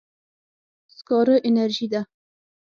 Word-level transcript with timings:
سکاره 0.95 1.35
انرژي 1.47 1.85
ده. 1.91 2.01